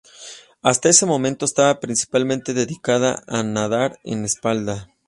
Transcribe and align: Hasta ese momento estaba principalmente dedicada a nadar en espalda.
Hasta 0.63 0.89
ese 0.89 1.05
momento 1.05 1.45
estaba 1.45 1.79
principalmente 1.79 2.55
dedicada 2.55 3.23
a 3.27 3.43
nadar 3.43 3.99
en 4.03 4.25
espalda. 4.25 4.89